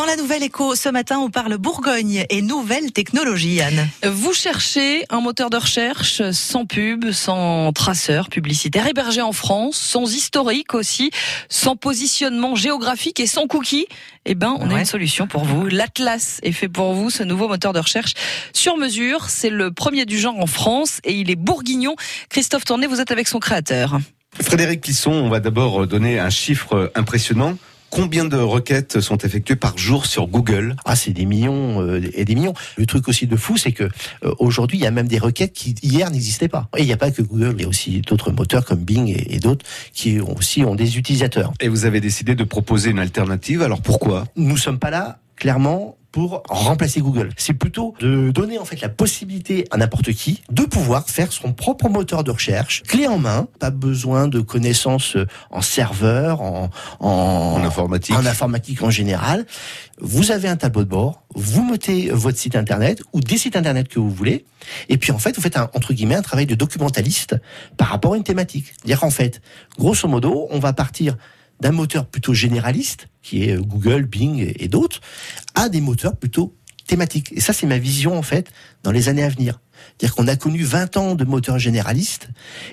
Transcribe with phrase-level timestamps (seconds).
[0.00, 3.86] Dans la nouvelle écho, ce matin, on parle Bourgogne et nouvelles technologies, Anne.
[4.02, 10.10] Vous cherchez un moteur de recherche sans pub, sans traceur publicitaire, hébergé en France, sans
[10.10, 11.10] historique aussi,
[11.50, 13.88] sans positionnement géographique et sans cookies?
[14.24, 15.66] Eh ben, on a une solution pour vous.
[15.66, 18.14] L'Atlas est fait pour vous, ce nouveau moteur de recherche
[18.54, 19.28] sur mesure.
[19.28, 21.94] C'est le premier du genre en France et il est bourguignon.
[22.30, 24.00] Christophe Tourné, vous êtes avec son créateur.
[24.40, 27.58] Frédéric Plisson, on va d'abord donner un chiffre impressionnant.
[27.90, 30.76] Combien de requêtes sont effectuées par jour sur Google?
[30.84, 32.54] Ah, c'est des millions euh, et des millions.
[32.76, 35.52] Le truc aussi de fou, c'est que euh, aujourd'hui, il y a même des requêtes
[35.52, 36.68] qui hier n'existaient pas.
[36.76, 39.08] Et il n'y a pas que Google, il y a aussi d'autres moteurs comme Bing
[39.08, 41.52] et, et d'autres qui ont aussi ont des utilisateurs.
[41.60, 43.62] Et vous avez décidé de proposer une alternative.
[43.62, 44.24] Alors pourquoi?
[44.36, 47.30] Nous sommes pas là clairement pour remplacer Google.
[47.36, 51.52] C'est plutôt de donner en fait la possibilité à n'importe qui de pouvoir faire son
[51.52, 55.16] propre moteur de recherche, clé en main, pas besoin de connaissances
[55.50, 59.46] en serveur, en, en, en informatique, en informatique en général.
[60.00, 63.86] Vous avez un tableau de bord, vous mettez votre site internet ou des sites internet
[63.86, 64.44] que vous voulez,
[64.88, 67.36] et puis en fait vous faites un, entre guillemets un travail de documentaliste
[67.76, 68.74] par rapport à une thématique.
[68.84, 69.40] Dire qu'en fait,
[69.78, 71.16] grosso modo, on va partir
[71.60, 75.00] d'un moteur plutôt généraliste, qui est Google, Bing et d'autres,
[75.54, 77.32] à des moteurs plutôt thématiques.
[77.32, 78.50] Et ça, c'est ma vision, en fait,
[78.82, 79.60] dans les années à venir.
[79.98, 82.28] C'est-à-dire qu'on a connu 20 ans de moteurs généralistes,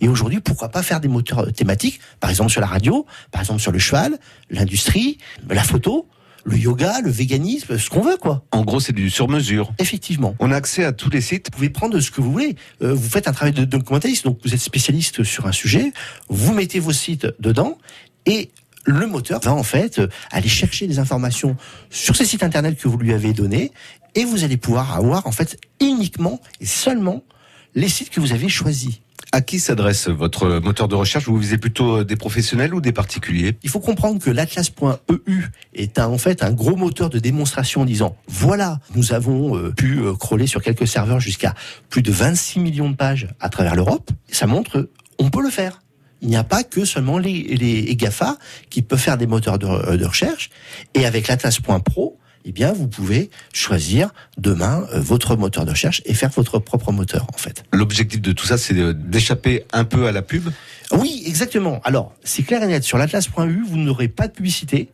[0.00, 3.60] et aujourd'hui, pourquoi pas faire des moteurs thématiques, par exemple sur la radio, par exemple
[3.60, 4.18] sur le cheval,
[4.50, 6.08] l'industrie, la photo,
[6.44, 8.44] le yoga, le véganisme, ce qu'on veut, quoi.
[8.50, 9.72] En gros, c'est du sur-mesure.
[9.78, 10.34] Effectivement.
[10.40, 11.46] On a accès à tous les sites.
[11.46, 12.56] Vous pouvez prendre ce que vous voulez.
[12.82, 15.92] Euh, vous faites un travail de documentaliste, donc vous êtes spécialiste sur un sujet,
[16.28, 17.78] vous mettez vos sites dedans,
[18.26, 18.50] et
[18.84, 21.56] le moteur va en fait aller chercher des informations
[21.90, 23.72] sur ces sites internet que vous lui avez donnés
[24.14, 27.22] et vous allez pouvoir avoir en fait uniquement et seulement
[27.74, 29.00] les sites que vous avez choisis.
[29.34, 31.24] À qui s'adresse votre moteur de recherche?
[31.24, 33.56] Vous visez plutôt des professionnels ou des particuliers?
[33.62, 37.84] Il faut comprendre que l'atlas.eu est un, en fait un gros moteur de démonstration en
[37.86, 41.54] disant voilà, nous avons euh, pu euh, crawler sur quelques serveurs jusqu'à
[41.88, 44.10] plus de 26 millions de pages à travers l'Europe.
[44.30, 45.80] Ça montre on peut le faire
[46.22, 48.38] il n'y a pas que seulement les, les GAFA
[48.70, 50.50] qui peuvent faire des moteurs de, de recherche.
[50.94, 56.14] Et avec l'Atlas.pro, eh bien, vous pouvez choisir demain euh, votre moteur de recherche et
[56.14, 57.64] faire votre propre moteur, en fait.
[57.72, 60.48] L'objectif de tout ça, c'est d'échapper un peu à la pub?
[60.92, 61.80] Oui, exactement.
[61.84, 62.82] Alors, c'est clair et net.
[62.82, 64.88] Sur l'atlas.eu, vous n'aurez pas de publicité.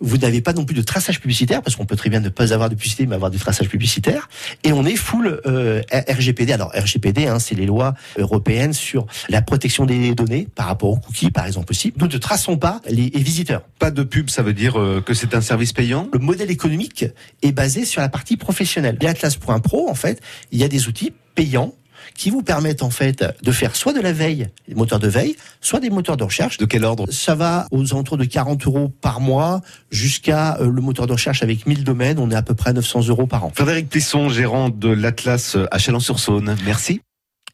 [0.00, 2.52] Vous n'avez pas non plus de traçage publicitaire, parce qu'on peut très bien ne pas
[2.52, 4.28] avoir de publicité, mais avoir du traçage publicitaire.
[4.62, 6.52] Et on est full euh, RGPD.
[6.52, 10.96] Alors, RGPD, hein, c'est les lois européennes sur la protection des données par rapport aux
[10.96, 11.92] cookies, par exemple, aussi.
[11.96, 13.62] Nous ne traçons pas les, les visiteurs.
[13.78, 16.08] Pas de pub, ça veut dire euh, que c'est un service payant?
[16.12, 17.06] Le modèle économique
[17.42, 18.98] est basé sur la partie professionnelle.
[19.00, 20.20] L'Atlas.pro, en fait,
[20.52, 21.74] il y a des outils payants
[22.14, 25.36] qui vous permettent en fait de faire soit de la veille, des moteurs de veille,
[25.60, 26.58] soit des moteurs de recherche.
[26.58, 27.10] De quel ordre?
[27.10, 29.60] Ça va aux alentours de 40 euros par mois
[29.90, 32.72] jusqu'à euh, le moteur de recherche avec 1000 domaines, on est à peu près à
[32.72, 33.52] 900 euros par an.
[33.54, 36.56] Frédéric Plisson, gérant de l'Atlas à Chalon-sur-Saône.
[36.64, 37.00] Merci.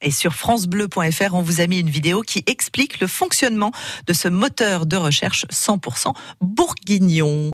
[0.02, 3.70] Et sur francebleu.fr, on vous a mis une vidéo qui explique le fonctionnement
[4.06, 7.48] de ce moteur de recherche 100% bourguignon.